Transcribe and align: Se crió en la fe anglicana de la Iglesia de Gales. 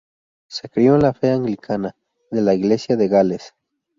Se 0.49 0.67
crió 0.67 0.95
en 0.95 1.03
la 1.03 1.13
fe 1.13 1.29
anglicana 1.29 1.95
de 2.31 2.41
la 2.41 2.55
Iglesia 2.55 2.95
de 2.97 3.07
Gales. 3.07 3.53